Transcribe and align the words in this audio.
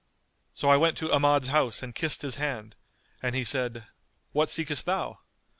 So 0.55 0.71
I 0.71 0.77
went 0.77 0.97
to 0.97 1.13
Ahmad's 1.13 1.49
house 1.49 1.83
and 1.83 1.93
kissed 1.93 2.23
his 2.23 2.33
hand, 2.37 2.73
and 3.21 3.35
he 3.35 3.43
said, 3.43 3.85
What 4.31 4.49
seekest 4.49 4.87
thou? 4.87 5.19